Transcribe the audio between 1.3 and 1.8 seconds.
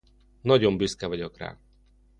rá.